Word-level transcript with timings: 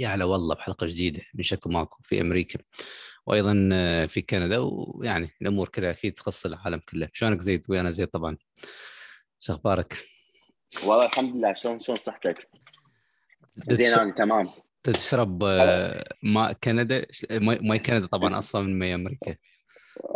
يا 0.00 0.08
هلا 0.08 0.24
والله 0.24 0.54
بحلقة 0.54 0.86
جديدة 0.86 1.22
من 1.34 1.42
شكو 1.42 1.68
ماكو 1.68 1.98
في 2.02 2.20
أمريكا 2.20 2.58
وأيضا 3.26 3.68
آه، 3.72 4.06
في 4.06 4.22
كندا 4.22 4.58
ويعني 4.58 5.30
الأمور 5.42 5.68
كذا 5.68 5.90
أكيد 5.90 6.12
تخص 6.12 6.46
العالم 6.46 6.80
كله. 6.88 7.08
شلونك 7.12 7.40
زيد؟ 7.40 7.64
ويانا 7.68 7.90
زيد 7.90 8.08
طبعا. 8.08 8.36
شو 9.38 9.52
أخبارك؟ 9.52 10.04
والله 10.84 11.06
الحمد 11.06 11.36
لله. 11.36 11.52
شلون 11.52 11.80
شلون 11.80 11.96
صحتك؟ 11.98 12.48
زين 13.56 13.92
أنا 13.92 14.12
تمام. 14.12 14.48
تشرب 14.82 15.44
آه، 15.44 16.14
ماء 16.22 16.52
كندا؟ 16.52 17.06
ماء 17.40 17.76
كندا 17.76 18.06
طبعا 18.06 18.38
أصفى 18.38 18.58
من 18.58 18.78
ماء 18.78 18.94
أمريكا. 18.94 19.34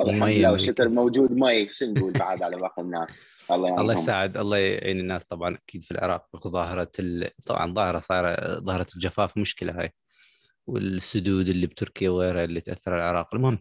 الحمد 0.00 0.29
لله 0.29 0.52
والشكر 0.52 0.88
موجود 0.88 1.32
مي 1.32 1.68
شو 1.72 1.86
نقول 1.86 2.12
بعد 2.12 2.42
على 2.42 2.56
باقي 2.56 2.82
الناس؟ 2.82 3.29
الله 3.50 3.68
الله 3.80 3.92
يساعد 3.92 4.36
الله 4.36 4.56
يعين 4.56 5.00
الناس 5.00 5.24
طبعا 5.24 5.54
أكيد 5.54 5.82
في 5.82 5.91
العراق 5.91 6.48
ظاهره 6.48 6.92
ال... 6.98 7.30
طبعا 7.46 7.74
ظاهرة 7.74 7.98
صايرة 7.98 8.60
ظاهرة 8.60 8.86
الجفاف 8.96 9.38
مشكلة 9.38 9.80
هاي. 9.80 9.92
والسدود 10.66 11.48
اللي 11.48 11.66
بتركيا 11.66 12.10
وغيرها 12.10 12.45
اللي 12.45 12.60
تأثر 12.60 12.92
على 12.92 13.02
العراق. 13.02 13.34
المهم 13.34 13.59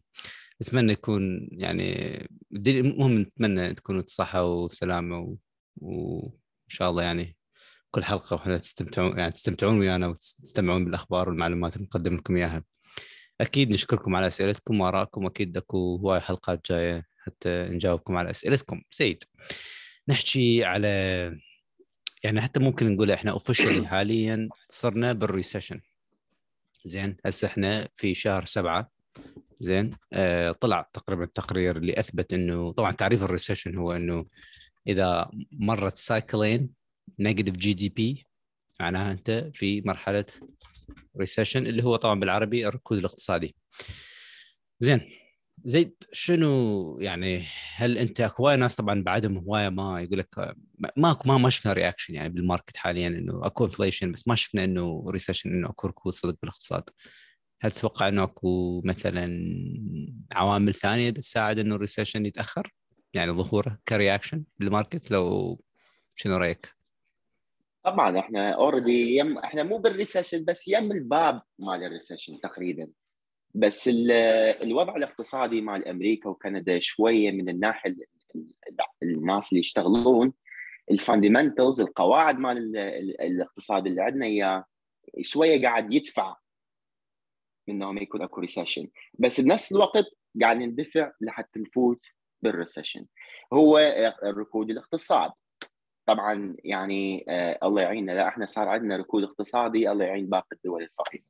نتمنى 0.62 0.92
يكون 0.92 1.50
يعني 1.52 2.20
المهم 2.54 3.20
نتمنى 3.20 3.74
تكونوا 3.74 4.04
صحة 4.08 4.44
وسلامة 4.46 5.20
و... 5.20 5.36
وإن 5.78 6.32
شاء 6.70 6.90
الله 6.90 7.04
يعني 7.04 7.38
كل 7.92 8.04
حلقة 8.04 8.34
وإحنا 8.34 8.58
تستمتعون 8.58 9.20
يعني 9.20 9.32
تستمتعون 9.32 9.80
ويانا 9.80 10.08
وتستمعون 10.08 10.86
بالأخبار 10.86 11.30
والمعلومات 11.30 11.76
اللي 11.76 11.86
نقدم 11.86 12.16
لكم 12.16 12.36
إياها. 12.36 12.64
أكيد 13.42 13.74
نشكركم 13.74 14.16
على 14.16 14.28
أسئلتكم 14.28 14.82
وآرائكم 14.82 15.26
أكيد 15.26 15.58
أكو 15.58 15.96
هواي 15.96 16.20
حلقات 16.20 16.72
جاية 16.72 17.08
حتى 17.18 17.50
نجاوبكم 17.70 18.18
على 18.18 18.30
أسئلتكم. 18.30 18.82
سيد 18.92 19.24
نحكي 20.08 20.64
على 20.64 20.88
يعني 22.24 22.42
حتى 22.42 22.60
ممكن 22.60 22.96
نقول 22.96 23.12
إحنا 23.12 23.32
officially 23.32 23.88
حاليا 23.92 24.50
صرنا 24.70 25.14
بال 25.14 25.26
recession 25.26 25.82
زين 26.84 27.18
هسه 27.26 27.48
إحنا 27.48 27.88
في 27.96 28.14
شهر 28.14 28.46
سبعة. 28.46 28.92
زين 29.60 29.92
آه 30.14 30.52
طلع 30.52 30.90
تقريبا 30.94 31.26
تقرير 31.26 31.78
اللي 31.78 32.00
أثبت 32.00 32.34
إنه 32.34 32.72
طبعا 32.72 32.92
تعريف 32.92 33.24
ال 33.24 33.29
recession 33.29 33.76
هو 33.76 33.92
إنه 33.92 34.26
إذا 34.88 35.30
مرت 35.52 35.98
سايكلين 35.98 36.70
negative 37.20 37.58
GDP 37.58 38.26
معناها 38.80 39.12
أنت 39.12 39.50
في 39.54 39.82
مرحلة 39.82 40.26
recession 41.20 41.68
اللي 41.68 41.84
هو 41.84 41.96
طبعا 41.96 42.20
بالعربي 42.20 42.68
الركود 42.68 42.98
الاقتصادي. 42.98 43.56
زين 44.80 45.02
زيد 45.66 45.96
شنو 46.12 47.00
يعني 47.02 47.46
هل 47.76 47.98
أنت 47.98 48.32
هواي 48.40 48.56
ناس 48.58 48.76
طبعا 48.76 49.04
بعدهم 49.04 49.38
هواية 49.38 49.70
ما 49.70 50.02
يقول 50.02 50.20
لك 50.20 50.56
ماكو 50.98 51.28
ما 51.28 51.38
ما 51.38 51.50
شفنا 51.50 51.74
reaction 51.74 52.16
يعني 52.16 52.30
بال 52.30 52.42
market 52.42 52.78
حاليا 52.78 53.08
إنه 53.08 53.46
أكو 53.46 53.66
inflation 53.66 54.12
بس 54.12 54.28
ما 54.28 54.36
شفنا 54.36 54.64
إنه 54.64 55.06
recession 55.10 55.50
إنه 55.50 55.70
أكو 55.70 55.88
ركود 55.88 56.14
صدق 56.14 56.38
بالاقتصاد. 56.42 56.84
هل 57.62 57.72
تتوقع 57.72 58.08
إنه 58.08 58.24
أكو 58.24 58.82
مثلا 58.86 59.46
عوامل 60.32 60.74
ثانية 60.74 61.10
تساعد 61.10 61.60
إنه 61.60 61.76
ال 61.76 61.81
recession 61.81 62.26
يتأخر؟ 62.26 62.74
يعني 63.14 63.32
ظهوره 63.32 63.80
ك 63.88 63.94
reaction 63.94 64.44
بال 64.60 64.73
market 64.73 65.12
لو 65.12 65.62
شنو 66.16 66.38
رأيك؟ 66.38 66.75
طبعا 67.86 68.20
إحنا 68.20 68.50
already 68.50 69.16
يم 69.16 69.38
إحنا 69.38 69.64
مو 69.64 69.78
بال 69.78 69.90
recession 69.90 70.46
بس 70.46 70.68
يم 70.68 70.92
الباب 70.92 71.42
مال 71.60 71.84
ال 71.84 71.89
recession 71.89 72.40
تقريبا. 72.40 72.88
بس 73.54 73.90
الوضع 74.62 74.96
الاقتصادي 74.96 75.62
مال 75.62 75.88
أمريكا 75.88 76.30
وكندا 76.30 76.80
شوية 76.80 77.32
من 77.32 77.50
الناحية 77.50 77.96
الناس 79.04 79.52
اللي 79.52 79.60
يشتغلون 79.60 80.34
ال 80.92 80.99
fundamentals 80.99 81.82
القواعد 81.82 82.40
مال 82.40 82.78
الاقتصاد 83.22 83.88
اللي 83.88 84.02
عندنا 84.02 84.26
اياه 84.26 84.66
شوية 85.22 85.62
قاعد 85.62 85.94
يدفع 85.94 86.36
انه 87.70 87.92
ما 87.92 88.02
يكون 88.02 88.22
أكو 88.22 88.42
recession 88.42 88.88
بس 89.20 89.42
بنفس 89.42 89.72
الوقت 89.72 90.06
قاعد 90.42 90.58
ندفع 90.58 91.12
لحتى 91.22 91.60
نفوت 91.60 92.06
بال 92.42 92.53
recession 92.53 93.06
هو 93.54 93.78
الركود 94.24 94.72
الاقتصاد. 94.72 95.32
طبعا 96.06 96.56
يعني 96.64 97.26
آه 97.30 97.60
الله 97.64 97.82
يعيننا. 97.82 98.12
لا 98.12 98.28
إحنا 98.28 98.46
صار 98.46 98.68
عندنا 98.68 98.98
ركود 98.98 99.24
اقتصادي 99.24 99.92
الله 99.92 100.06
يعين 100.06 100.30
باقي 100.30 100.48
الدول 100.52 100.84
الفقيرة. 100.84 101.24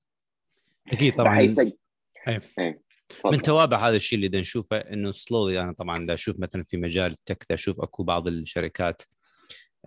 أكيد 0.87 1.15
طبعا. 1.15 1.33
بحيث 1.33 1.59
أيه. 1.59 2.41
أيه. 2.59 2.81
من 3.25 3.41
توابع 3.41 3.87
هذا 3.87 3.95
الشيء 3.95 4.25
اللي 4.25 4.39
نشوفه 4.39 4.77
إنه 4.77 5.11
slowly 5.11 5.61
أنا 5.61 5.73
طبعا 5.73 6.05
دا 6.05 6.13
أشوف 6.13 6.39
مثلا 6.39 6.63
في 6.63 6.77
مجال 6.77 7.11
ال 7.11 7.18
tech 7.18 7.45
دا 7.49 7.55
أشوف 7.55 7.81
أكو 7.81 8.03
بعض 8.03 8.27
الشركات 8.27 9.01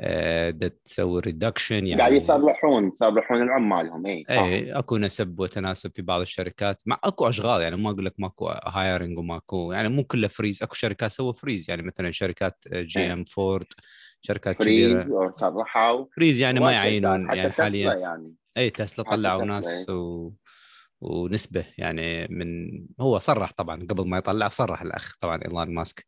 آه، 0.00 0.50
دا 0.50 0.69
تسوي 0.84 1.20
reduction 1.21 1.87
يعني 1.87 2.00
قاعد 2.00 2.12
يصرحون 2.12 2.88
يصرحون 2.88 3.43
العمالهم 3.43 4.06
اي 4.06 4.25
اي 4.31 4.72
أكو 4.72 4.97
نسب 4.97 5.41
وتناسب 5.41 5.91
في 5.94 6.03
بعض 6.03 6.20
الشركات. 6.20 6.82
مع 6.87 7.00
أكو 7.05 7.28
أشغال 7.28 7.62
يعني 7.62 7.76
ما 7.76 7.91
أقول 7.91 8.05
لك 8.05 8.15
ماكو 8.19 8.49
hiring 8.49 9.19
وماكو 9.19 9.72
يعني 9.72 9.88
مو 9.88 10.05
كله 10.05 10.28
freeze 10.29 10.62
أكو 10.62 10.75
شركات 10.75 11.10
سووا 11.10 11.32
freeze 11.33 11.71
يعني 11.70 11.82
مثلا 11.82 12.10
شركات 12.10 12.65
GM 12.73 13.25
فورد. 13.25 13.66
شركات 14.21 14.56
freeze 14.56 15.12
كبيره 15.12 15.33
صرحوا. 15.33 16.06
freeze 16.17 16.41
يعني 16.41 16.61
ما 16.61 16.73
يعينون 16.73 17.34
يعني 17.34 17.51
حاليا. 17.51 17.95
يعني. 17.95 18.34
اي 18.56 18.71
تسلا 18.71 19.05
طلعوا 19.11 19.45
ناس 19.45 19.91
و... 19.91 20.33
ونسبة 21.01 21.67
يعني 21.79 22.29
من 22.31 22.71
هو 23.01 23.19
صرح 23.19 23.53
طبعا 23.53 23.87
قبل 23.91 24.09
ما 24.09 24.19
يطلع 24.19 24.49
صرح 24.49 24.83
الأخ 24.83 25.17
طبعا 25.21 25.43
إيلون 25.45 25.75
ماسك. 25.75 26.05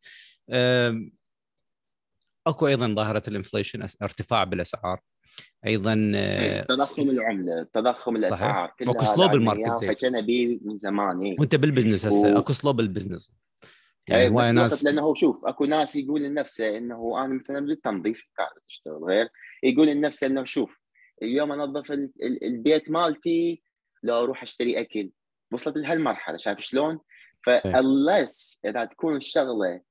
أكو 2.47 2.67
أيضا 2.67 2.87
ظاهرة 2.87 3.23
ال 3.27 3.33
inflation 3.33 3.87
ارتفاع 4.01 4.43
بالأسعار. 4.43 5.01
أيضا 5.65 6.11
آه، 6.15 6.61
تضخم 6.61 7.09
العملة 7.09 7.67
تضخم 7.73 8.15
الأسعار. 8.15 8.73
كلها 8.79 8.91
أكو 8.91 9.05
slow 9.05 9.27
بال 9.27 9.41
market 9.41 9.85
حكينا 9.85 10.19
به 10.19 10.59
من 10.65 10.77
زمان 10.77 11.21
إيه. 11.21 11.35
وأنت 11.39 11.55
بال 11.55 11.65
business 11.65 12.05
هسه 12.05 12.35
و... 12.35 12.37
أكو 12.37 12.53
slow 12.53 12.73
بال 12.73 12.85
business 12.85 13.33
يعني 14.07 14.29
هواي 14.29 14.51
ناس 14.51 14.83
لأنه 14.83 15.13
شوف 15.13 15.45
أكو 15.45 15.65
ناس 15.65 15.95
يقول 15.95 16.23
لنفسه 16.23 16.77
إنه 16.77 17.25
أنا 17.25 17.33
مثلا 17.33 17.59
بالتنظيف 17.59 18.23
أشتغل 18.69 19.03
غير 19.03 19.29
يقول 19.63 19.87
لنفسه 19.87 20.27
إنه 20.27 20.43
شوف 20.43 20.79
اليوم 21.21 21.51
انظف 21.51 21.91
البيت 22.21 22.89
مالتي 22.89 23.63
لو 24.03 24.19
أروح 24.19 24.43
أشتري 24.43 24.79
أكل. 24.79 25.11
وصلت 25.51 25.77
لهالمرحلة 25.77 26.37
شايف 26.37 26.59
شلون؟ 26.59 26.99
ف 27.45 27.62
unless 27.62 28.61
إذا 28.65 28.85
تكون 28.85 29.15
الشغلة 29.15 29.81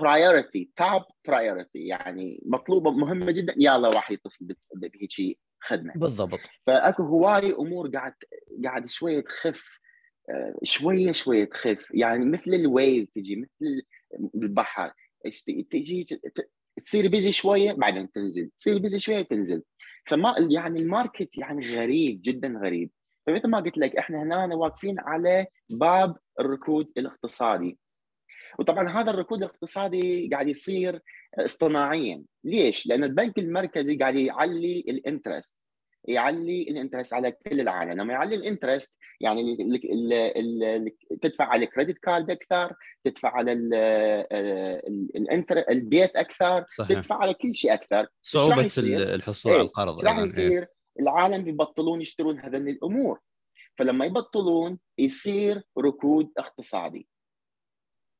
priority 0.00 0.70
top 0.76 1.02
priority 1.28 1.78
يعني 1.78 2.42
مطلوبة 2.46 2.90
مهمة 2.90 3.32
جدا 3.32 3.54
يلا 3.56 3.88
واحد 3.88 4.14
يتصل 4.14 4.46
بهيك 4.74 5.38
خدمة. 5.60 5.92
بالضبط. 5.96 6.40
فأكو 6.66 7.02
هواي 7.02 7.52
أمور 7.52 7.88
قاعد 7.88 8.14
قاعد 8.64 8.88
شوية 8.88 9.20
تخف 9.20 9.81
شوية 10.62 11.12
شوية 11.12 11.44
تخف. 11.44 11.86
يعني 11.94 12.24
مثل 12.24 12.54
ال 12.54 12.65
wave 12.65 13.08
تجي 13.14 13.36
مثل 13.36 13.82
البحر. 14.34 14.92
تجي 15.70 16.06
تصير 16.82 17.08
busy 17.08 17.32
شوية 17.32 17.72
بعدين 17.72 18.12
تنزل. 18.12 18.50
تصير 18.56 18.78
busy 18.78 18.98
شوية 18.98 19.22
تنزل. 19.22 19.62
فما 20.06 20.34
يعني 20.50 20.80
ال 20.80 20.88
market 20.88 21.38
يعني 21.38 21.76
غريب 21.76 22.20
جدا 22.22 22.60
غريب. 22.64 22.90
فمثل 23.26 23.48
ما 23.48 23.60
قلت 23.60 23.78
لك 23.78 23.96
إحنا 23.96 24.22
هنا 24.22 24.54
واقفين 24.54 24.96
على 24.98 25.46
باب 25.70 26.16
الركود 26.40 26.92
الاقتصادي. 26.98 27.78
وطبعا 28.58 28.88
هذا 28.88 29.10
الركود 29.10 29.42
الاقتصادي 29.42 30.28
قاعد 30.28 30.48
يصير 30.48 31.00
اصطناعيا. 31.38 32.24
ليش؟ 32.44 32.86
لأن 32.86 33.04
البنك 33.04 33.38
المركزي 33.38 33.96
قاعد 33.96 34.16
يعلي 34.16 34.84
ال 34.88 34.95
interest. 34.95 35.56
يعلي 36.04 36.62
ال 36.62 36.68
interest 36.68 37.12
على 37.12 37.32
كل 37.32 37.60
العالم. 37.60 37.92
لما 37.92 38.12
يعلي 38.12 38.34
ال 38.34 38.41
interest 38.41 38.98
يعني 39.20 39.40
ال 39.40 39.74
ال 39.92 40.12
ال 40.64 41.18
تدفع 41.20 41.44
على 41.44 41.64
ال 41.64 41.69
credit 41.69 41.98
card 41.98 42.30
أكثر 42.30 42.74
تدفع 43.04 43.28
على 43.36 43.52
ال 45.16 45.21
interest 45.21 45.64
البيت 45.68 46.16
أكثر 46.16 46.64
صحيح. 46.68 46.88
تدفع 46.88 47.14
على 47.14 47.34
كل 47.34 47.54
شيء 47.54 47.74
أكثر. 47.74 48.06
صعوبة 48.22 48.70
الحصول 48.78 49.52
على 49.52 49.62
القرض 49.62 50.04
راح 50.04 50.18
يصير؟ 50.18 50.66
العالم 51.00 51.44
بيبطلون 51.44 52.00
يشترون 52.00 52.40
هذه 52.40 52.56
الأمور. 52.56 53.20
فلما 53.78 54.04
يبطلون 54.04 54.78
يصير 54.98 55.62
ركود 55.78 56.30
اقتصادي. 56.38 57.08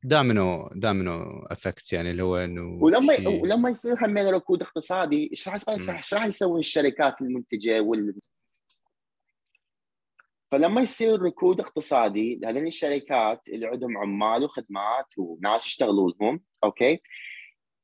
domino 0.05 0.69
domino 0.75 1.47
effect 1.51 1.93
يعني 1.93 2.11
اللي 2.11 2.23
هو 2.23 2.37
إنه 2.37 2.79
ولما 2.83 3.17
شي... 3.17 3.27
ولما 3.27 3.71
يصير 3.71 4.07
همين 4.07 4.27
ركود 4.29 4.63
اقتصادي 4.63 5.31
إيش 5.31 5.49
راح 5.49 5.57
إيش 5.69 6.15
راح 6.15 6.27
يسوي 6.27 6.61
الشركات 6.61 7.23
المنتجة 7.23 7.81
وال؟ 7.81 8.15
فلما 10.51 10.81
يصير 10.81 11.23
ركود 11.23 11.61
اقتصادي 11.61 12.41
هذين 12.45 12.67
الشركات 12.67 13.49
اللي 13.49 13.67
عندهم 13.67 13.99
عمال 13.99 14.45
وخدمات 14.45 15.07
وناس 15.19 15.67
يشتغلوا 15.67 16.13
لهم 16.21 16.41
أوكي؟ 16.65 17.01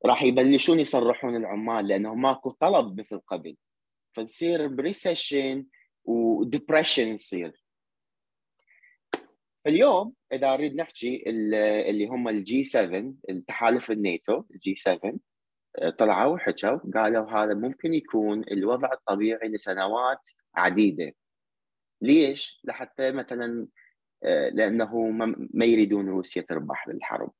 راح 0.05 0.23
يبلشون 0.23 0.79
يصرحون 0.79 1.35
العمال 1.35 1.87
لأنه 1.87 2.15
ماكو 2.15 2.49
طلب 2.51 2.99
مثل 2.99 3.19
قبل. 3.19 3.57
فتصير 4.13 4.67
ب 4.67 4.77
recession 4.77 5.65
و 6.03 6.12
depression 6.12 7.07
يصير. 7.07 7.68
اليوم 9.67 10.13
إذا 10.33 10.53
نريد 10.53 10.75
نحكي 10.75 11.23
اللي 11.89 12.07
هم 12.07 12.27
ال 12.29 12.63
G7 12.63 13.13
التحالف 13.29 13.91
الناتو 13.91 14.43
ال 14.51 14.75
G7 14.75 15.13
طلعوا 15.97 16.33
وحكوا 16.33 16.77
قالوا 16.95 17.31
هذا 17.31 17.53
ممكن 17.53 17.93
يكون 17.93 18.43
الوضع 18.51 18.93
الطبيعي 18.93 19.47
لسنوات 19.49 20.27
عديدة 20.55 21.11
ليش؟ 22.01 22.61
لحتى 22.63 23.11
مثلا 23.11 23.67
آه، 24.23 24.49
لأنه 24.49 25.09
ما 25.53 25.65
يريدون 25.65 26.09
روسيا 26.09 26.41
تربح 26.41 26.87
بالحرب 26.87 27.31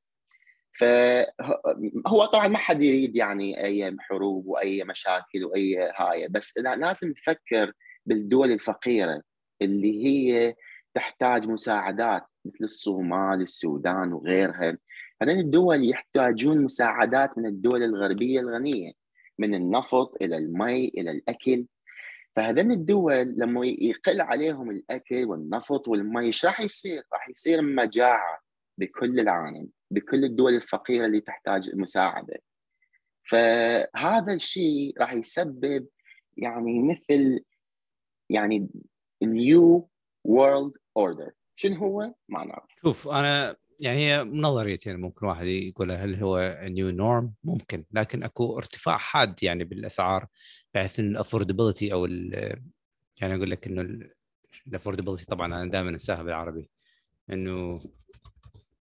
فهو 0.80 2.24
طبعا 2.32 2.48
ما 2.48 2.58
حد 2.58 2.82
يريد 2.82 3.16
يعني 3.16 3.64
أي 3.64 3.96
حروب 4.00 4.46
وأي 4.46 4.84
مشاكل 4.84 5.44
وأي 5.44 5.92
هاي 5.96 6.28
بس 6.28 6.58
لازم 6.58 7.12
تفكر 7.12 7.72
بالدول 8.06 8.52
الفقيرة 8.52 9.22
اللي 9.62 10.06
هي 10.06 10.54
تحتاج 10.94 11.48
مساعدات 11.48 12.26
مثل 12.44 12.64
الصومال 12.64 13.42
السودان 13.42 14.12
وغيرها. 14.12 14.78
هذين 15.22 15.38
الدول 15.38 15.90
يحتاجون 15.90 16.64
مساعدات 16.64 17.38
من 17.38 17.46
الدول 17.46 17.82
الغربية 17.82 18.40
الغنية 18.40 18.92
من 19.38 19.54
النفط 19.54 20.22
إلى 20.22 20.36
المي 20.36 20.88
إلى 20.88 21.10
الأكل. 21.10 21.66
فهذين 22.36 22.70
الدول 22.70 23.34
لما 23.36 23.66
يقل 23.66 24.20
عليهم 24.20 24.70
الأكل 24.70 25.24
والنفط 25.24 25.88
والمي 25.88 26.26
إيش 26.26 26.46
راح 26.46 26.60
يصير؟ 26.60 27.02
راح 27.12 27.28
يصير 27.28 27.62
مجاعة 27.62 28.40
بكل 28.78 29.20
العالم 29.20 29.68
بكل 29.90 30.24
الدول 30.24 30.54
الفقيرة 30.54 31.06
اللي 31.06 31.20
تحتاج 31.20 31.76
مساعدة. 31.76 32.38
فهذا 33.30 34.34
الشيء 34.34 34.94
راح 34.98 35.12
يسبب 35.12 35.86
يعني 36.36 36.82
مثل 36.82 37.40
يعني 38.30 38.68
new 39.22 39.88
world 40.24 40.72
order 40.96 41.30
شنو 41.56 41.76
هو؟ 41.76 42.14
ما 42.28 42.44
نعرف. 42.44 42.64
شوف 42.82 43.08
أنا 43.08 43.56
يعني 43.80 43.98
هي 43.98 44.24
نظريتين 44.24 45.00
ممكن 45.00 45.26
واحد 45.26 45.46
يقول 45.46 45.92
هل 45.92 46.14
هو 46.22 46.58
new 46.62 46.90
norm 46.90 47.34
ممكن 47.44 47.84
لكن 47.92 48.22
أكو 48.22 48.58
ارتفاع 48.58 48.96
حاد 48.96 49.42
يعني 49.42 49.64
بالأسعار 49.64 50.26
بحيث 50.74 51.00
إن 51.00 51.10
ال 51.10 51.16
affordability 51.16 51.92
أو 51.92 52.06
يعني 53.20 53.34
أقول 53.34 53.50
لك 53.50 53.66
إنه 53.66 54.08
ال 54.66 54.70
affordability 54.70 55.24
طبعا 55.24 55.46
أنا 55.46 55.70
دائما 55.70 55.90
أنساها 55.90 56.22
بالعربي 56.22 56.70
إنه 57.30 57.80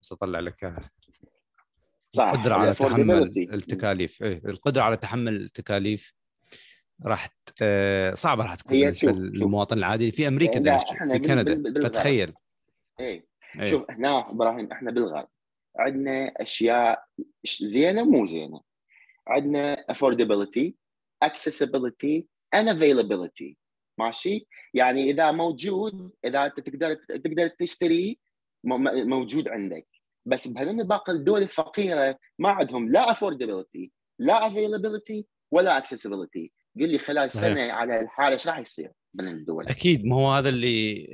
بس 0.02 0.12
أطلع 0.12 0.40
لك 0.40 0.76
صح 2.10 2.24
القدرة 2.24 2.56
على 2.56 2.74
تحمل 2.74 3.24
التكاليف. 3.38 4.24
إيه 4.24 4.42
القدرة 4.46 4.82
على 4.82 4.98
تحمل 4.98 5.36
التكاليف 5.36 6.14
راح 7.06 7.30
آه، 7.62 8.14
صعبة 8.14 8.44
راح 8.44 8.56
تكون 8.56 8.80
بالنسبة 8.80 9.12
للمواطن 9.12 9.78
العادي. 9.78 10.12
في 10.12 10.28
أمريكا 10.28 10.80
في 10.80 11.20
كندا 11.20 11.84
فتخيل 11.84 12.34
إيه. 13.00 13.26
أيه. 13.60 13.66
شوف 13.66 13.92
هنا 13.92 14.30
إبراهيم 14.30 14.72
إحنا 14.72 14.92
بالغرب 14.92 15.28
عندنا 15.78 16.34
أشياء 16.38 17.04
زينة 17.62 18.02
ومو 18.02 18.26
زينة. 18.26 18.62
عندنا 19.28 19.86
affordability 19.92 20.72
accessibility 21.26 22.24
and 22.56 22.68
availability. 22.68 23.56
ماشي؟ 23.98 24.48
يعني 24.74 25.04
إذا 25.04 25.32
موجود 25.32 26.12
إذا 26.26 26.46
أنت 26.46 26.60
تقدر 26.60 26.94
تقدر 26.94 27.48
تشتري 27.48 28.20
موجود 28.64 29.48
عندك. 29.48 29.88
بس 30.26 30.48
بهذين 30.48 30.84
باقي 30.84 31.14
الدول 31.14 31.42
الفقيرة 31.42 32.20
ما 32.40 32.50
عندهم 32.50 32.90
لا 32.90 33.14
affordability 33.14 33.90
لا 34.20 34.50
availability 34.50 35.24
ولا 35.52 35.84
accessibility. 35.84 36.61
قل 36.80 36.90
لي 36.90 36.98
خلال 36.98 37.32
سنة 37.32 37.72
على 37.72 38.02
الحالة 38.02 38.34
إيش 38.34 38.48
راح 38.48 38.60
يصير؟ 38.60 38.92
من 39.14 39.28
الدول؟ 39.28 39.68
أكيد 39.68 40.06
ما 40.06 40.16
هو 40.16 40.34
هذا 40.34 40.50
اللي 40.50 41.06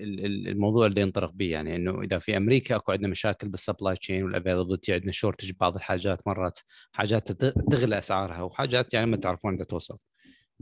الموضوع 0.51 0.85
اللي 0.85 1.01
ينطرق 1.01 1.31
به 1.31 1.45
يعني 1.45 1.75
إنه 1.75 2.01
إذا 2.01 2.19
في 2.19 2.37
أمريكا 2.37 2.75
أكو 2.75 2.91
عندنا 2.91 3.07
مشاكل 3.07 3.49
بال 3.49 3.61
supply 3.61 3.95
chain 3.95 4.23
وال 4.23 4.33
availability 4.33 4.93
عندنا 4.93 5.11
shortage 5.11 5.51
بعض 5.59 5.75
الحاجات 5.75 6.27
مرات 6.27 6.59
حاجات 6.91 7.31
تغلى 7.71 7.99
أسعارها 7.99 8.41
وحاجات 8.41 8.93
يعني 8.93 9.05
ما 9.05 9.17
تعرفون 9.17 9.53
انها 9.53 9.65
توصل. 9.65 9.97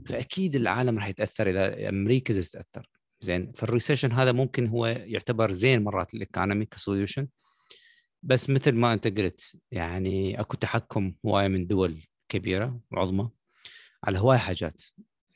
فأكيد 0.06 0.56
العالم 0.56 0.98
راح 0.98 1.08
يتأثر 1.08 1.50
إذا 1.50 1.88
أمريكا 1.88 2.34
تتأثر. 2.34 2.90
زين 3.20 3.52
فال 3.52 3.63
recession 3.63 4.12
هذا 4.12 4.32
ممكن 4.32 4.66
هو 4.66 4.86
يعتبر 4.86 5.52
زين 5.52 5.84
مرات 5.84 6.14
ال 6.14 6.20
economic 6.20 6.64
solution 6.64 7.28
بس 8.22 8.50
مثل 8.50 8.72
ما 8.72 8.92
أنت 8.92 9.08
قلت 9.18 9.56
يعني 9.70 10.40
أكو 10.40 10.56
تحكم 10.56 11.14
هواية 11.26 11.48
من 11.48 11.66
دول 11.66 12.02
كبيرة 12.28 12.80
وعظمى. 12.92 13.30
على 14.04 14.18
هواي 14.18 14.38
حاجات 14.38 14.82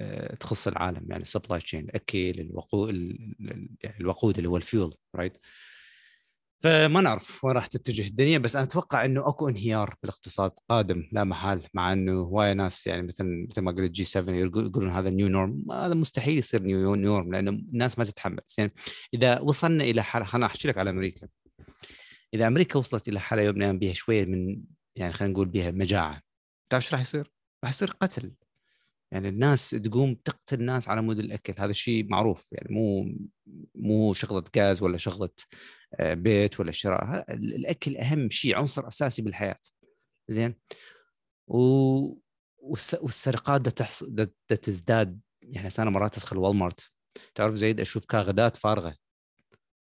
آه، 0.00 0.34
تخص 0.34 0.66
العالم 0.68 1.06
يعني 1.10 1.24
supply 1.24 1.60
chain 1.60 1.84
الأكل 1.84 2.40
الوقود 2.40 2.94
يعني 3.80 4.00
الوقود 4.00 4.36
اللي 4.36 4.48
هو 4.48 4.56
ال 4.56 4.64
fuel 4.64 4.94
right 5.14 5.38
فما 6.62 7.00
نعرف 7.00 7.44
وين 7.44 7.56
راح 7.56 7.66
تتجه 7.66 8.06
الدنيا 8.06 8.38
بس 8.38 8.56
أنا 8.56 8.64
أتوقع 8.64 9.04
إنه 9.04 9.28
أكو 9.28 9.48
انهيار 9.48 9.94
بالاقتصاد 10.02 10.50
قادم 10.68 11.08
لا 11.12 11.24
محال 11.24 11.62
مع 11.74 11.92
إنه 11.92 12.12
هواي 12.12 12.54
ناس 12.54 12.86
يعني 12.86 13.02
مثل 13.02 13.46
مثل 13.50 13.60
ما 13.60 13.72
قلت 13.72 13.90
G7 13.90 14.34
يقولون 14.34 14.90
هذا 14.90 15.10
new 15.10 15.28
norm 15.28 15.72
هذا 15.72 15.94
مستحيل 15.94 16.38
يصير 16.38 16.62
new 16.62 16.94
norm 16.94 17.32
لأنه 17.32 17.50
الناس 17.50 17.98
ما 17.98 18.04
تتحمل. 18.04 18.40
يعني 18.58 18.74
إذا 19.14 19.40
وصلنا 19.40 19.84
إلى 19.84 20.04
حالة 20.04 20.24
خليني 20.24 20.46
أحكي 20.46 20.68
لك 20.68 20.78
على 20.78 20.90
أمريكا. 20.90 21.28
إذا 22.34 22.46
أمريكا 22.46 22.78
وصلت 22.78 23.08
إلى 23.08 23.20
حالة 23.20 23.50
الأيام 23.50 23.78
بها 23.78 23.92
شوية 23.92 24.24
من 24.24 24.62
يعني 24.96 25.12
خلينا 25.12 25.32
نقول 25.34 25.48
بها 25.48 25.70
مجاعة 25.70 26.22
تعرف 26.70 26.84
إيش 26.84 26.92
راح 26.92 27.00
يصير؟ 27.00 27.32
راح 27.64 27.70
يصير 27.70 27.90
قتل. 27.90 28.32
يعني 29.12 29.28
الناس 29.28 29.70
تقوم 29.70 30.14
تقتل 30.14 30.60
الناس 30.60 30.88
على 30.88 31.02
مود 31.02 31.18
الأكل 31.18 31.54
هذا 31.58 31.72
شيء 31.72 32.08
معروف 32.08 32.52
يعني 32.52 32.74
مو 32.74 33.14
مو 33.74 34.14
شغلة 34.14 34.44
غاز 34.56 34.82
ولا 34.82 34.96
شغلة 34.96 35.30
آه، 35.94 36.14
بيت 36.14 36.60
ولا 36.60 36.72
شراء 36.72 37.32
الأكل 37.34 37.96
أهم 37.96 38.30
شيء 38.30 38.56
عنصر 38.56 38.88
أساسي 38.88 39.22
بالحياة. 39.22 39.56
زين؟ 40.28 40.54
و 41.48 42.20
والسرقات 43.02 43.60
ده 44.48 44.56
تزداد 44.62 45.20
يعني 45.42 45.68
أنا 45.78 45.90
مرات 45.90 46.18
أدخل 46.18 46.38
والمارت 46.38 46.90
تعرف 47.34 47.54
زيد؟ 47.54 47.80
أشوف 47.80 48.04
كاغدات 48.04 48.56
فارغة. 48.56 48.96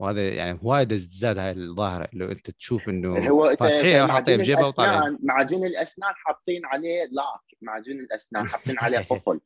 وهذا 0.03 0.29
يعني 0.29 0.59
وايد 0.63 0.93
ازداد 0.93 1.39
هاي 1.39 1.53
الظاهرة 1.53 2.09
لو 2.13 2.31
انت 2.31 2.51
تشوف 2.51 2.89
انه 2.89 3.29
هو 3.29 3.51
فاتحيها 3.51 4.05
وحاطيها 4.05 4.37
بجيبها 4.37 4.67
وطالعين. 4.67 5.19
معجون 5.23 5.65
الأسنان 5.65 6.13
حاطين 6.15 6.67
عليه 6.67 7.03
لاك 7.05 7.59
معجون 7.63 8.01
الأسنان 8.01 8.49
حاطين 8.49 8.79
عليه 8.79 8.99
قفل. 9.11 9.41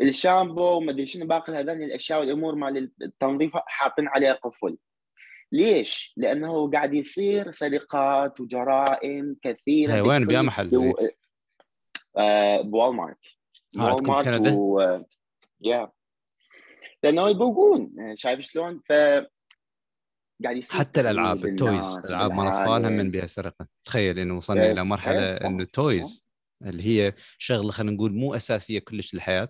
الشامبو 0.00 0.62
وما 0.62 0.90
أدري 0.90 1.06
شنو 1.06 1.26
باقي 1.26 1.52
هذول 1.52 1.82
الأشياء 1.82 2.20
والأمور 2.20 2.54
مال 2.54 2.90
التنظيف 3.02 3.50
حاطين 3.54 4.08
عليه 4.08 4.32
قفل. 4.32 4.76
ليش؟ 5.52 6.14
لأنه 6.16 6.70
قاعد 6.70 6.94
يصير 6.94 7.50
سرقات 7.50 8.40
وجرائم 8.40 9.36
كثيرة 9.42 9.94
هي 9.94 10.00
وين؟ 10.00 10.26
بيا 10.26 10.42
محل 10.42 10.70
دو... 10.70 10.94
آه 12.16 12.60
ب 12.60 12.94
Walmart 12.94 13.24
ب 13.76 14.06
Walmart 14.06 14.46
و 14.46 14.80
yeah 15.60 15.90
لأنه 17.02 17.28
يبوقون. 17.28 17.90
شايف 18.16 18.40
شلون؟ 18.40 18.80
ف 18.88 18.92
قاعد 20.44 20.56
يصير 20.56 20.78
حتى 20.78 21.00
الألعاب 21.00 21.46
ال 21.46 21.56
toys 21.56 21.98
الالعاب 21.98 22.32
مال 22.32 22.46
اطفال 22.46 22.92
من 22.92 23.10
بها 23.10 23.26
سرقة. 23.26 23.66
تخيل 23.84 24.18
إنه 24.18 24.36
وصلنا 24.36 24.64
إيه، 24.64 24.72
إلى 24.72 24.84
مرحلة 24.84 25.18
إيه، 25.18 25.46
إنه 25.46 25.62
ال 25.62 25.75
toys 25.75 26.28
اللي 26.62 26.82
هي 26.82 27.14
شغلة 27.38 27.70
خلينا 27.72 27.92
نقول 27.92 28.12
مو 28.12 28.34
أساسية 28.34 28.78
كلش 28.78 29.14
للحياة 29.14 29.48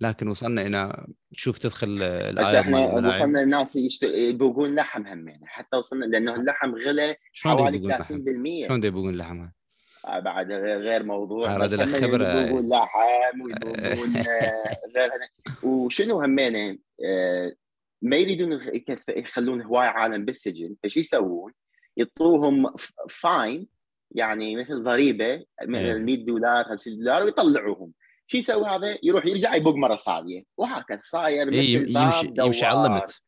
لكن 0.00 0.28
وصلنا 0.28 0.66
إلى 0.66 1.06
تشوف 1.32 1.58
تدخل 1.58 1.98
بس 2.34 2.46
إحنا 2.46 3.08
وصلنا 3.08 3.42
الناس 3.42 3.78
يبوقون 4.02 4.74
لحم 4.74 5.06
همين 5.06 5.40
حتى 5.44 5.76
وصلنا 5.76 6.04
لأنه 6.04 6.34
اللحم 6.34 6.74
غلى 6.74 7.16
حوالي 7.42 7.98
30% 8.64 8.66
شلون 8.66 8.84
يبوقون 8.84 9.16
لحم؟ 9.16 9.48
آه، 10.06 10.18
بعد 10.18 10.52
غير 10.52 11.02
موضوع 11.02 11.58
بس 11.58 11.72
له 11.72 11.86
خبره 11.86 12.40
يبوقون 12.40 12.68
لحم 12.68 13.40
ويبوقون 13.44 14.16
آه، 14.16 14.80
غير 14.96 15.10
وشنو 15.62 16.20
همينه؟ 16.20 16.78
آه، 17.06 17.52
ما 18.04 18.16
يريدون 18.16 18.60
يخلون 19.08 19.62
هواي 19.62 19.86
عالم 19.86 20.24
بالسجن 20.24 20.76
فشو 20.82 21.00
يسوون؟ 21.00 21.52
يعطوهم 21.96 22.74
fine 23.10 23.68
يعني 24.10 24.56
مثل 24.56 24.82
ضريبة 24.82 25.44
مثلا 25.62 25.98
100 25.98 26.16
إيه. 26.16 26.24
دولار 26.24 26.64
50 26.64 26.98
دولار 26.98 27.22
ويطلعوهم. 27.22 27.92
شو 28.26 28.38
يسوي 28.38 28.66
هذا؟ 28.66 28.98
يروح 29.02 29.26
يرجع 29.26 29.54
يبوق 29.54 29.74
مرة 29.74 29.96
ثانية. 29.96 30.42
وهكذا 30.56 31.00
صاير 31.02 31.52
إيه، 31.52 31.78
مثل 31.78 31.96
يمشي 31.96 32.32
يمشي 32.38 32.66
على 32.66 32.86
ال 32.86 32.92
limit 32.92 33.22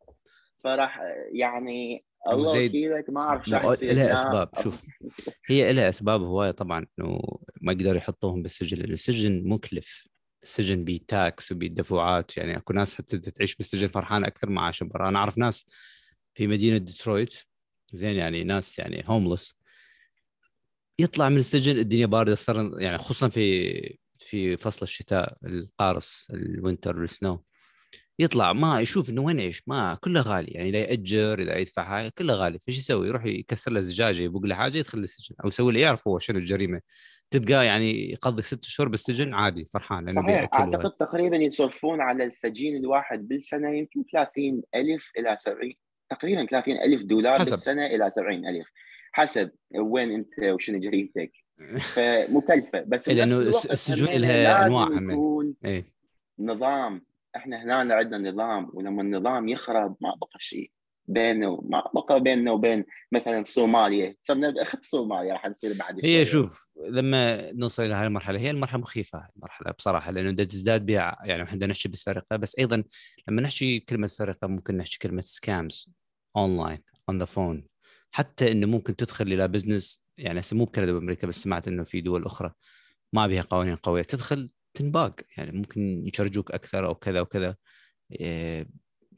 فراح 0.64 1.00
يعني 1.32 2.04
الله 2.28 2.66
وكيلك 2.66 3.10
ما 3.10 3.20
أعرف 3.20 3.46
شو 3.46 3.56
لها 3.82 4.14
أسباب. 4.14 4.48
شوف 4.62 4.82
هي 5.46 5.72
لها 5.72 5.88
أسباب 5.88 6.22
هواية 6.22 6.50
طبعا 6.50 6.86
إنه 6.98 7.20
ما 7.60 7.72
يقدروا 7.72 7.96
يحطوهم 7.96 8.42
بالسجن 8.42 8.78
لأنه 8.78 8.92
السجن 8.92 9.42
مكلف. 9.48 10.08
السجن 10.46 10.84
ب 10.84 11.01
tax 11.01 11.52
وبدفوعات 11.52 12.36
يعني 12.36 12.56
أكو 12.56 12.72
ناس 12.72 12.94
حتى 12.94 13.18
تعيش 13.18 13.56
بالسجن 13.56 13.86
فرحانه 13.86 14.26
أكثر 14.26 14.50
ما 14.50 14.62
عاش 14.62 14.82
برا 14.82 15.08
أنا 15.08 15.18
أعرف 15.18 15.38
ناس 15.38 15.66
في 16.34 16.46
مدينة 16.46 16.78
ديترويت 16.78 17.34
زين 17.92 18.16
يعني 18.16 18.44
ناس 18.44 18.78
يعني 18.78 19.04
homeless 19.06 19.56
يطلع 20.98 21.28
من 21.28 21.36
السجن 21.36 21.78
الدنيا 21.78 22.06
باردة 22.06 22.34
صار 22.34 22.80
يعني 22.80 22.98
خصوصا 22.98 23.28
في 23.28 23.98
في 24.18 24.56
فصل 24.56 24.82
الشتاء 24.82 25.36
القارص 25.44 26.28
ال 26.30 26.41
winter 26.41 27.02
ال 27.02 27.11
snow 27.11 27.44
يطلع 28.18 28.52
ما 28.52 28.80
يشوف 28.80 29.10
إنه 29.10 29.22
وين 29.22 29.40
يعيش 29.40 29.62
ما 29.66 29.94
كله 29.94 30.20
غالي 30.20 30.52
يعني 30.52 30.68
اذا 30.68 30.78
يأجر 30.78 31.42
اذا 31.42 31.58
يدفع 31.58 31.84
حاجة 31.84 32.12
كله 32.18 32.34
غالي. 32.34 32.58
فايش 32.58 32.78
يسوي؟ 32.78 33.08
يروح 33.08 33.24
يكسر 33.24 33.72
له 33.72 33.80
زجاجة 33.80 34.22
يبوق 34.22 34.42
له 34.44 34.54
حاجة 34.54 34.78
يدخل 34.78 34.98
السجن 34.98 35.34
أو 35.44 35.48
يسوي 35.48 35.72
له 35.72 35.80
يعرف 35.80 36.08
هو 36.08 36.18
شنو 36.18 36.38
الجريمة. 36.38 36.80
تلقاه 37.30 37.62
يعني 37.62 38.10
يقضي 38.10 38.42
ست 38.42 38.64
شهور 38.64 38.88
بالسجن؟ 38.88 39.34
عادي 39.34 39.64
فرحان 39.64 40.04
لأنه 40.04 40.22
صحيح 40.22 40.54
أعتقد 40.54 40.90
تقريبا 40.90 41.36
يصرفون 41.36 42.00
على 42.00 42.24
السجين 42.24 42.76
الواحد 42.76 43.28
بالسنة 43.28 43.70
يمكن 43.70 44.04
30 44.12 44.62
ألف 44.74 45.12
إلى 45.18 45.36
70 45.36 45.72
تقريبا 46.10 46.46
30 46.46 46.74
ألف 46.76 47.02
دولار 47.02 47.38
حسب. 47.38 47.50
بالسنة 47.50 47.86
إلى 47.86 48.10
70 48.10 48.46
ألف. 48.46 48.66
حسب 49.12 49.50
وين 49.74 50.12
أنت 50.12 50.38
وشنو 50.44 50.78
جريمتك. 50.78 51.32
فمكلفة 51.94 52.80
بس 52.80 53.08
لأنه 53.08 53.38
السجون 53.38 54.08
لها 54.08 54.66
أنواع 54.66 54.88
يكون 55.12 55.54
إيه؟ 55.64 55.86
نظام. 56.38 57.06
إحنا 57.36 57.62
هنا 57.62 57.94
عندنا 57.94 58.30
نظام 58.30 58.70
ولما 58.74 59.02
النظام 59.02 59.48
يخرب 59.48 59.96
ما 60.00 60.14
بقى 60.20 60.38
شيء. 60.38 60.70
بينه 61.08 61.60
ما 61.64 61.82
بقى 61.94 62.20
بيننا 62.20 62.52
وبين 62.52 62.84
مثلا 63.12 63.44
صوماليا. 63.46 64.14
صرنا 64.20 64.54
اخت 64.62 64.84
صوماليا 64.84 65.32
راح 65.32 65.46
نصير 65.46 65.76
بعد 65.78 66.04
هي 66.04 66.24
شوف 66.24 66.70
لما 66.90 67.52
نوصل 67.52 67.82
إلى 67.82 67.94
هذه 67.94 68.06
المرحلة 68.06 68.38
هي 68.40 68.50
المرحلة 68.50 68.80
مخيفة 68.80 69.28
المرحلة 69.36 69.72
بصراحة 69.72 70.10
لأنه 70.10 70.44
تزداد 70.44 70.86
بها 70.86 71.16
يعني 71.24 71.42
إحنا 71.42 71.66
نحكي 71.66 71.88
بالسرقة 71.88 72.36
بس 72.36 72.58
أيضا 72.58 72.84
لما 73.28 73.42
نحكي 73.42 73.80
كلمة 73.80 74.06
سرقة 74.06 74.46
ممكن 74.48 74.76
نحكي 74.76 74.98
كلمة 74.98 75.20
scams 75.20 75.94
online 76.36 76.82
on 77.08 77.18
the 77.18 77.24
phone 77.24 77.66
حتى 78.10 78.52
إنه 78.52 78.66
ممكن 78.66 78.96
تدخل 78.96 79.26
إلى 79.26 79.48
business 79.48 80.06
يعني 80.18 80.40
مو 80.52 80.64
بكندا 80.64 80.92
وامريكا 80.92 81.26
بس 81.26 81.42
سمعت 81.42 81.68
إنه 81.68 81.84
في 81.84 82.00
دول 82.00 82.24
أخرى 82.24 82.52
ما 83.12 83.26
بها 83.26 83.42
قوانين 83.42 83.76
قوية 83.76 84.02
تدخل 84.02 84.50
تنباق. 84.74 85.14
يعني 85.36 85.52
ممكن 85.52 86.06
ي 86.06 86.11
charge 86.11 86.41
وك 86.41 86.50
أكثر 86.50 86.86
أو 86.86 86.94
كذا 86.94 87.20
وكذا. 87.20 87.56
إيه، 88.12 88.66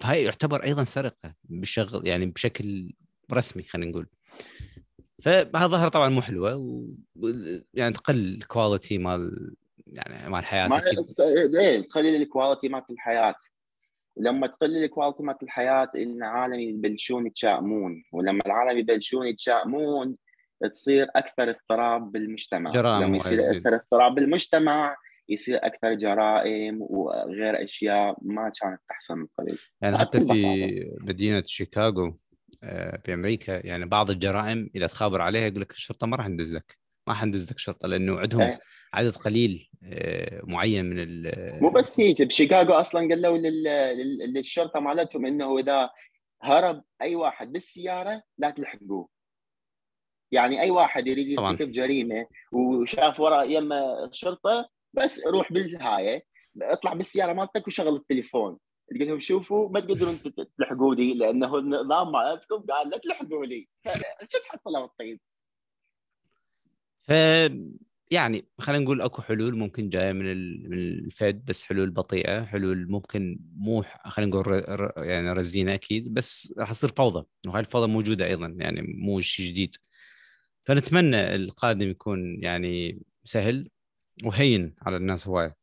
فهي 0.00 0.24
يعتبر 0.24 0.64
أيضا 0.64 0.84
سرقة 0.84 1.34
بشغل 1.44 2.06
يعني 2.06 2.26
بشكل 2.26 2.92
رسمي 3.32 3.62
خلينا 3.62 3.90
نقول. 3.90 4.06
فهذا 5.22 5.66
ظاهره 5.66 5.88
طبعا 5.88 6.08
مو 6.08 6.22
حلوة 6.22 6.56
و... 6.56 6.84
يعني 7.74 7.92
تقل 7.92 8.34
ال 8.34 8.42
quality 8.42 8.98
مال 8.98 9.54
يعني 9.86 10.30
مال 10.30 10.38
الحياة 10.38 10.68
ما 10.68 10.82
إيه 11.60 11.80
تقلل 11.80 12.22
ال 12.22 12.28
quality 12.28 12.68
مال 12.68 12.82
الحياة. 12.90 13.34
لما 14.16 14.46
تقلل 14.46 14.84
ال 14.84 14.89
quality 14.89 15.22
مال 15.22 15.34
الحياة 15.42 15.90
العالم 15.96 16.60
يبلشون 16.60 17.26
يتشائمون 17.26 18.04
ولما 18.12 18.42
العالم 18.46 18.78
يبلشون 18.78 19.26
يتشائمون 19.26 20.16
تصير 20.72 21.06
أكثر 21.16 21.50
اضطراب 21.50 22.12
بالمجتمع. 22.12 22.70
لما 22.70 23.16
يصير 23.16 23.56
أكثر 23.56 23.74
اضطراب 23.74 24.14
بالمجتمع 24.14 24.96
يصير 25.28 25.58
أكثر 25.62 25.94
جرائم 25.94 26.78
وغير 26.80 27.64
أشياء 27.64 28.16
ما 28.22 28.52
كانت 28.60 28.80
تحصل 28.88 29.16
من 29.16 29.26
قبل. 29.38 29.58
يعني 29.80 29.98
حتى 29.98 30.20
في 30.20 30.68
مدينة 31.00 31.42
شيكاغو 31.46 32.18
آه، 32.62 33.00
في 33.04 33.14
أمريكا 33.14 33.66
يعني 33.66 33.86
بعض 33.86 34.10
الجرائم 34.10 34.70
إذا 34.76 34.86
تخابر 34.86 35.20
عليها 35.20 35.46
يقول 35.46 35.60
لك 35.60 35.70
الشرطة 35.70 36.06
ما 36.06 36.16
راح 36.16 36.28
ندز 36.28 36.54
لك 36.54 36.78
ما 37.06 37.14
حندز 37.14 37.50
لك 37.50 37.58
شرطة 37.58 37.88
لأنه 37.88 38.18
عندهم 38.18 38.40
إيه. 38.40 38.60
عدد 38.94 39.16
قليل 39.16 39.70
آه، 39.84 40.42
معين 40.44 40.84
من 40.84 40.96
ال 40.98 41.32
مو 41.62 41.70
بس 41.70 42.00
هيك 42.00 42.22
بشيكاغو 42.22 42.72
أصلا 42.72 43.00
قالوا 43.08 43.38
للشرطة 44.26 44.80
مالتهم 44.80 45.26
إنه 45.26 45.58
إذا 45.58 45.90
هرب 46.42 46.84
أي 47.02 47.14
واحد 47.14 47.52
بالسيارة 47.52 48.22
لا 48.38 48.50
تلحقوه. 48.50 49.08
يعني 50.32 50.60
أي 50.60 50.70
واحد 50.70 51.06
يريد 51.06 51.28
يرتكب 51.28 51.70
جريمة 51.70 52.26
وشاف 52.52 53.20
وراء 53.20 53.50
يمه 53.50 54.04
الشرطه 54.04 54.68
بس 54.94 55.26
روح 55.26 55.52
بالهايه 55.52 56.22
اطلع 56.62 56.92
بالسيارة 56.92 57.32
مالتك 57.32 57.66
وشغل 57.66 57.96
التليفون. 57.96 58.58
تقول 58.90 59.08
لهم 59.08 59.20
شوفوا 59.20 59.68
ما 59.68 59.80
تقدرون 59.80 60.18
تلحقوني 60.58 61.14
لأنه 61.14 61.58
النظام 61.58 62.12
مالتكم 62.12 62.56
قال 62.56 62.90
لا 62.90 62.98
تلحقوني 62.98 63.68
شو 64.28 64.38
تحط 64.38 64.68
لهم 64.68 64.84
الطيب 64.84 65.20
ف 67.02 67.12
يعني 68.10 68.44
خلينا 68.58 68.84
نقول 68.84 69.02
أكو 69.02 69.22
حلول 69.22 69.58
ممكن 69.58 69.88
جاية 69.88 70.12
من 70.12 70.24
من 70.70 70.78
الفد 70.78 71.44
بس 71.44 71.62
حلول 71.62 71.90
بطيئة 71.90 72.44
حلول 72.44 72.90
ممكن 72.90 73.38
مو 73.56 73.82
خلينا 74.04 74.30
نقول 74.30 74.62
يعني 74.96 75.32
رزينة 75.32 75.74
أكيد 75.74 76.14
بس 76.14 76.54
راح 76.58 76.72
تصير 76.72 76.90
فوضى 76.90 77.26
وهاي 77.46 77.60
الفوضى 77.60 77.86
موجودة 77.86 78.26
أيضا 78.26 78.46
يعني 78.46 78.82
مو 78.82 79.20
شيء 79.20 79.46
جديد. 79.46 79.74
فنتمنى 80.64 81.34
القادم 81.34 81.90
يكون 81.90 82.42
يعني 82.42 83.02
سهل 83.24 83.68
وهين 84.24 84.74
على 84.82 84.96
الناس 84.96 85.28
هواية. 85.28 85.56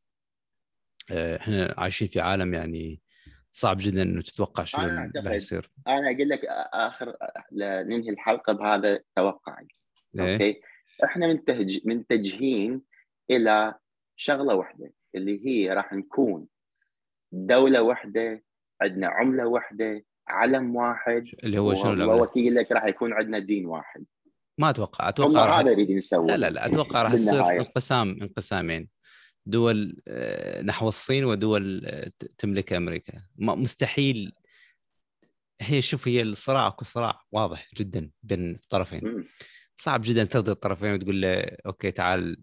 آه، 1.12 1.38
إحنا 1.38 1.76
عايشين 1.78 2.08
في 2.08 2.20
عالم 2.20 2.54
يعني 2.54 3.02
صعب 3.52 3.78
جدا 3.80 4.02
إنه 4.02 4.22
تتوقع 4.22 4.64
شنو 4.64 4.84
اللي 5.16 5.30
حيصير. 5.30 5.72
أنا 5.88 6.12
أقول 6.12 6.30
لك 6.30 6.46
آخر 6.74 7.16
ننهي 7.52 8.10
الحلقة 8.10 8.54
بهذا 8.54 9.00
توقعي 9.16 9.68
إيه؟ 10.20 10.34
أوكي؟ 10.34 10.62
إحنا 11.04 11.28
منتهج 11.28 11.80
منتجهين 11.86 12.82
إلى 13.32 13.74
شغلة 14.16 14.56
واحدة 14.56 14.94
اللي 15.16 15.48
هي 15.48 15.70
راح 15.70 15.94
نكون 15.94 16.48
دولة 17.32 17.82
واحدة 17.82 18.44
عندنا 18.82 19.08
عملة 19.08 19.48
واحدة 19.48 20.06
علم 20.28 20.76
واحد 20.76 21.28
اللي 21.44 21.58
هو 21.60 21.74
شنو؟ 21.74 22.24
وكيل 22.24 22.56
لك 22.56 22.72
راح 22.72 22.86
يكون 22.86 23.14
عندنا 23.14 23.40
دين 23.40 23.66
واحد. 23.66 24.06
ما 24.58 24.70
أتوقع. 24.70 25.10
أتوقع 25.10 25.60
هذا 25.60 25.72
يريد 25.72 25.90
يسوي 25.90 26.28
لا 26.28 26.38
لا 26.38 26.50
لا 26.50 26.66
أتوقع 26.66 27.02
راح 27.02 27.14
يصير 27.14 27.50
انقسام 27.50 28.18
انقسامين. 28.22 28.90
دول 29.46 30.02
آه، 30.08 30.62
نحو 30.62 30.88
الصين 30.88 31.26
ودول 31.26 31.86
آه، 31.86 32.12
تملك 32.38 32.74
أمريكا. 32.74 33.22
مستحيل. 33.38 34.34
هي 35.62 35.82
شوف 35.82 36.08
هي 36.08 36.22
الصراع 36.22 36.68
اكو 36.68 36.86
صراع 36.86 37.22
واضح 37.32 37.70
جدا 37.78 38.12
بين 38.24 38.56
الطرفين. 38.56 39.28
صعب 39.78 40.02
جدا 40.04 40.24
ترضي 40.24 40.52
الطرفين 40.52 40.94
وتقول 40.94 41.22
له 41.22 41.46
أوكي 41.66 41.92
تعال. 41.92 42.38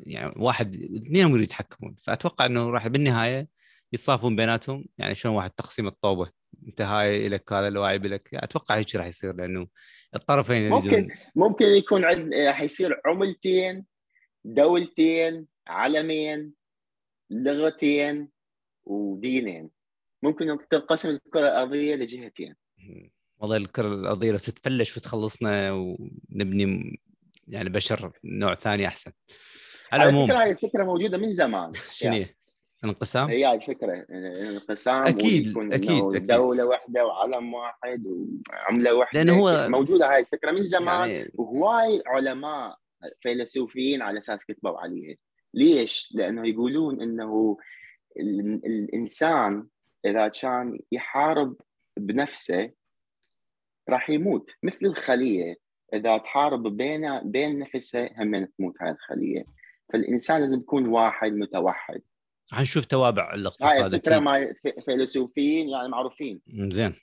يعني 0.00 0.32
واحد 0.36 0.74
اثنينهم 0.74 1.30
يريد 1.30 1.44
يتحكمون. 1.44 1.94
فأتوقع 1.98 2.46
إنه 2.46 2.70
راح 2.70 2.86
بالنهاية 2.88 3.48
يتصافون 3.92 4.36
بيناتهم. 4.36 4.84
يعني 4.98 5.14
شلون 5.14 5.34
واحد 5.34 5.50
تقسيم 5.50 5.86
الطوبة 5.86 6.30
أنت 6.66 6.80
هاي 6.80 7.28
لك 7.28 7.52
هذا 7.52 7.68
الواعي 7.68 7.98
لك 7.98 8.34
أتوقع 8.34 8.76
هيك 8.76 8.96
راح 8.96 9.06
يصير 9.06 9.34
لأنه 9.34 9.66
الطرفين 10.14 10.70
ممكن 10.70 11.08
ممكن 11.36 11.66
يكون 11.66 12.04
عند 12.04 12.34
راح 12.34 12.62
يصير 12.62 13.00
عملتين 13.06 13.84
دولتين 14.44 15.46
علمين 15.68 16.52
لغتين 17.30 18.28
ودينين. 18.84 19.70
ممكن 20.22 20.58
تنقسم 20.70 21.08
الكرة 21.08 21.48
الأرضية 21.48 21.94
لجهتين. 21.94 22.54
والله 23.38 23.56
الكرة 23.56 23.94
الأرضية 23.94 24.32
لو 24.32 24.38
تتفلش 24.38 24.96
وتخلصنا 24.96 25.72
ونبني 25.72 27.00
يعني 27.48 27.68
بشر 27.68 28.12
نوع 28.24 28.54
ثاني 28.54 28.86
أحسن. 28.86 29.12
على 29.92 30.02
العموم. 30.02 30.30
هاي 30.30 30.50
الفكرة 30.50 30.84
موجودة 30.84 31.18
من 31.18 31.32
زمان. 31.32 31.72
شنو 31.92 32.12
يعني. 32.12 32.35
انقسام؟ 32.88 33.28
هي 33.28 33.54
الفكرة 33.54 34.06
انقسام 34.50 35.06
أكيد 35.06 35.58
أكيد 35.58 36.26
دولة 36.26 36.66
واحدة 36.66 37.06
وعلم 37.06 37.54
واحد 37.54 38.06
وعملة 38.06 38.94
واحدة. 38.94 39.22
لأنه 39.22 39.40
هو 39.40 39.68
موجودة 39.68 40.12
هاي 40.14 40.20
الفكرة 40.20 40.50
من 40.50 40.64
زمان 40.64 41.10
يعني... 41.10 41.32
وهواي 41.34 42.02
علماء 42.06 42.76
فيلسوفيين 43.20 44.02
على 44.02 44.18
أساس 44.18 44.44
كتبوا 44.44 44.78
عليها. 44.78 45.16
ليش؟ 45.54 46.12
لأنه 46.14 46.48
يقولون 46.48 47.02
إنه 47.02 47.56
الإنسان 48.66 49.66
إذا 50.04 50.28
كان 50.28 50.78
يحارب 50.92 51.56
بنفسه 51.96 52.70
راح 53.88 54.10
يموت 54.10 54.50
مثل 54.62 54.86
الخلية. 54.86 55.56
إذا 55.94 56.18
تحارب 56.18 56.76
بين 56.76 57.20
بين 57.20 57.58
نفسها 57.58 58.22
هم 58.22 58.44
تموت 58.44 58.74
هاي 58.80 58.90
الخلية. 58.90 59.44
فالإنسان 59.92 60.40
لازم 60.40 60.58
يكون 60.58 60.86
واحد 60.86 61.32
متوحد. 61.32 62.02
راح 62.52 62.60
نشوف 62.60 62.84
توابع 62.84 63.34
الاقتصاد 63.34 63.70
هاي 63.70 63.86
الفكرة 63.86 64.18
ما 64.18 64.54
فيلسوفيين 64.84 65.68
يعني 65.68 65.88
معروفين. 65.88 66.40
زين. 66.48 66.94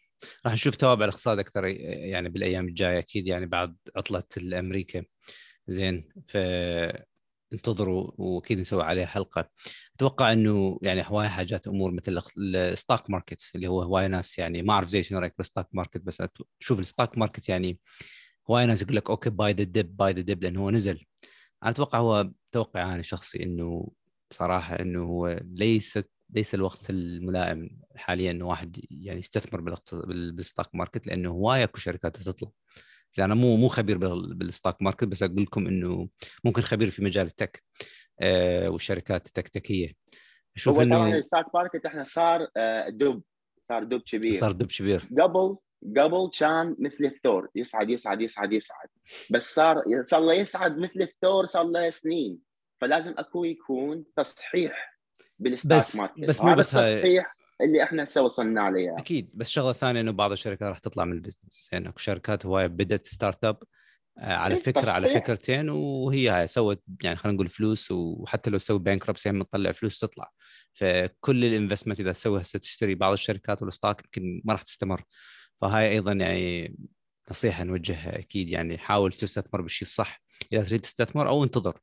راح 0.45 0.53
نشوف 0.53 0.75
توابع 0.75 1.05
الاقتصاد 1.05 1.39
أكثر 1.39 1.65
يعني 1.65 2.29
بالأيام 2.29 2.67
الجاية 2.67 2.99
أكيد 2.99 3.27
يعني 3.27 3.45
بعد 3.45 3.75
عطلة 3.95 4.23
الأمريكا. 4.37 5.03
زين 5.67 6.09
ف 6.27 6.37
انتظروا 7.53 8.11
وأكيد 8.17 8.59
نسوي 8.59 8.83
عليه 8.83 9.05
حلقة. 9.05 9.49
أتوقع 9.95 10.33
إنه 10.33 10.79
يعني 10.81 11.03
هواي 11.07 11.29
حاجات 11.29 11.67
أمور 11.67 11.91
مثل 11.91 12.21
ال 12.37 12.49
stock 12.49 13.09
market 13.09 13.51
اللي 13.55 13.67
هو 13.67 13.81
هواي 13.81 14.07
ناس 14.07 14.39
يعني 14.39 14.61
ما 14.61 14.73
أعرف 14.73 14.87
زين 14.87 15.03
شنو 15.03 15.19
رأيك 15.19 15.33
بال 15.37 15.46
stock 15.46 15.67
market 15.73 16.01
بس 16.01 16.23
شوف 16.59 16.79
ال 16.79 16.86
stock 16.86 17.17
market 17.17 17.49
يعني 17.49 17.79
هواي 18.49 18.65
ناس 18.65 18.81
يقول 18.81 18.95
لك 18.95 19.09
okay 19.09 19.29
buy 19.29 19.53
the 19.53 19.63
dip 19.63 19.97
buy 19.97 20.13
the 20.13 20.21
dip 20.21 20.43
لأنه 20.43 20.61
هو 20.61 20.69
نزل. 20.69 21.05
أنا 21.63 21.71
أتوقع 21.71 21.99
هو 21.99 22.31
توقع 22.51 22.93
أنا 22.93 23.01
شخصي 23.01 23.43
إنه 23.43 23.91
بصراحة 24.33 24.79
إنه 24.79 25.03
هو 25.03 25.39
ليست 25.43 26.09
ليس 26.29 26.55
الوقت 26.55 26.89
الملائم 26.89 27.79
حاليا 27.95 28.31
إنه 28.31 28.47
واحد 28.47 28.79
يعني 28.91 29.19
يستثمر 29.19 29.75
بال 30.07 30.27
stock 30.27 30.75
market 30.75 31.07
لأنه 31.07 31.29
هواي 31.29 31.63
أكو 31.63 31.77
شركات 31.77 32.17
تطلع. 32.17 32.49
يعني 33.17 33.33
أنا 33.33 33.41
مو 33.41 33.55
مو 33.55 33.67
خبير 33.67 33.97
بال 34.33 34.47
stock 34.47 34.81
market 34.81 35.03
بس 35.03 35.23
أقول 35.23 35.41
لكم 35.41 35.67
إنه 35.67 36.09
ممكن 36.43 36.61
خبير 36.61 36.89
في 36.89 37.03
مجال 37.03 37.25
ال 37.25 37.33
tech 37.33 37.63
آه 38.21 38.69
والشركات 38.69 39.27
التكتيكيه 39.27 39.93
أشوف 40.55 40.75
طبعا 40.75 40.85
إنه 40.85 41.17
ال 41.17 41.24
stock 41.24 41.55
market 41.55 41.85
إحنا 41.85 42.03
صار 42.03 42.47
آه، 42.57 42.89
دب 42.89 43.21
صار 43.63 43.83
دب 43.83 44.01
كبير. 44.01 44.39
صار 44.39 44.51
دب 44.51 44.67
كبير. 44.67 45.09
قبل 45.19 45.57
قبل 45.97 46.29
كان 46.39 46.75
مثل 46.79 47.05
الثور 47.05 47.49
يصعد 47.55 47.89
يصعد 47.89 48.21
يصعد 48.21 48.53
يصعد. 48.53 48.87
بس 49.31 49.55
صار 49.55 49.83
صار 50.03 50.21
له 50.21 50.33
يصعد 50.33 50.77
مثل 50.77 51.01
الثور 51.01 51.45
صار 51.45 51.63
له 51.63 51.89
سنين. 51.89 52.52
فلازم 52.83 53.13
اكو 53.17 53.43
يكون 53.43 54.05
تصحيح 54.15 54.99
بال 55.39 55.49
stock 55.49 55.73
بس 55.73 55.95
market. 55.95 56.19
بس 56.19 56.41
مو 56.41 56.55
بس 56.55 56.75
هاي 56.75 56.93
التصحيح 56.93 57.35
اللي 57.61 57.83
إحنا 57.83 58.03
هسه 58.03 58.21
وصلنا 58.21 58.61
عليه 58.61 58.97
أكيد 58.97 59.29
بس 59.33 59.49
شغلة 59.49 59.73
ثانية 59.73 60.01
إنه 60.01 60.11
بعض 60.11 60.31
الشركات 60.31 60.69
راح 60.69 60.79
تطلع 60.79 61.05
من 61.05 61.13
ال 61.13 61.19
business. 61.19 61.69
يعني 61.71 61.89
أكو 61.89 61.99
شركات 61.99 62.45
هواية 62.45 62.67
بدأت 62.67 63.05
start 63.05 63.45
up 63.45 63.57
آه، 64.17 64.33
على 64.35 64.55
إيه، 64.55 64.61
فكرة 64.61 64.91
على 64.91 65.07
تصحيح. 65.07 65.23
فكرتين 65.23 65.69
وهي 65.69 66.29
هاي 66.29 66.47
سوت 66.47 66.83
يعني 67.03 67.15
خلينا 67.15 67.35
نقول 67.35 67.47
فلوس 67.47 67.91
وحتى 67.91 68.49
لو 68.49 68.57
تسوي 68.57 68.79
bankruptcy 68.79 69.29
هم 69.29 69.43
تطلع 69.43 69.71
فلوس 69.71 69.99
تطلع. 69.99 70.31
فكل 70.73 71.45
ال 71.45 71.50
investment 71.50 71.99
إذا 71.99 72.11
تسوي 72.11 72.41
هسه 72.41 72.59
تشتري 72.59 72.95
بعض 72.95 73.13
الشركات 73.13 73.61
وال 73.61 73.73
stock 73.73 74.03
يمكن 74.05 74.41
ما 74.45 74.53
راح 74.53 74.61
تستمر. 74.61 75.03
فهاي 75.61 75.91
أيضا 75.91 76.11
يعني 76.11 76.75
نصيحة 77.31 77.63
نوجهها 77.63 78.19
أكيد 78.19 78.49
يعني 78.49 78.77
حاول 78.77 79.13
تستثمر 79.13 79.61
بالشيء 79.61 79.87
الصح. 79.87 80.21
إذا 80.53 80.63
تريد 80.63 80.81
تستثمر 80.81 81.29
أو 81.29 81.43
انتظر. 81.43 81.79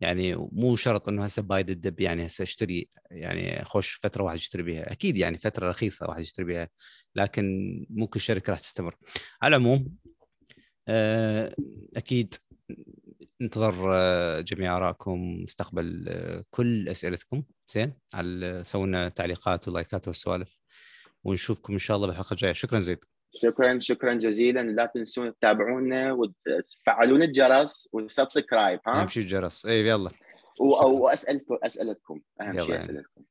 يعني 0.00 0.34
مو 0.52 0.76
شرط 0.76 1.08
إنه 1.08 1.24
هسه 1.24 1.42
buy 1.42 1.56
the 1.56 1.70
dip 1.70 2.00
يعني 2.00 2.26
هسه 2.26 2.42
أشتري 2.42 2.88
يعني 3.10 3.64
خوش 3.64 3.98
فترة 4.02 4.24
واحد 4.24 4.36
يشتري 4.36 4.62
بها 4.62 4.92
أكيد 4.92 5.16
يعني 5.16 5.38
فترة 5.38 5.70
رخيصة 5.70 6.06
واحد 6.08 6.20
يشتري 6.20 6.46
بها 6.46 6.68
لكن 7.14 7.44
مو 7.90 8.06
كل 8.06 8.20
شركة 8.20 8.50
راح 8.50 8.60
تستمر. 8.60 8.96
على 9.42 9.56
العموم 9.56 9.96
آه، 10.88 11.54
أكيد 11.96 12.34
ننتظر 13.40 13.88
آه، 13.92 14.40
جميع 14.40 14.76
آرائكم 14.76 15.38
نستقبل 15.42 16.04
آه، 16.08 16.44
كل 16.50 16.88
أسئلتكم. 16.88 17.42
زين 17.74 17.94
على 18.14 18.62
سووا 18.64 19.08
تعليقات 19.08 19.68
و 19.68 19.74
like 19.74 20.00
ات 20.00 20.06
والسوالف 20.08 20.58
ونشوفكم 21.24 21.72
إن 21.72 21.78
شاء 21.78 21.96
الله 21.96 22.06
بالحلقة 22.08 22.32
الجاية. 22.32 22.52
شكرا 22.52 22.80
زيد. 22.80 23.04
شكرا 23.34 23.78
شكرا 23.78 24.14
جزيلا. 24.14 24.60
لا 24.60 24.86
تنسون 24.86 25.34
تتابعونا 25.34 26.12
وتفعلون 26.12 27.22
الجرس 27.22 27.88
و 27.92 28.01
subscribe 28.01 28.80
ها؟ 28.86 29.00
أهم 29.00 29.08
شيء 29.08 29.22
الجرس. 29.22 29.66
اي 29.66 29.86
يلا. 29.86 30.10
واسالكم 30.60 31.58
اسئلتكم 31.62 32.20
أهم 32.40 32.60
شيء 32.60 32.70
يعني. 32.70 32.78
اسئلتكم 32.78 33.22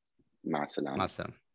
مع 0.44 0.64
السلامة. 0.64 0.96
مع 0.96 1.04
السلامة. 1.04 1.47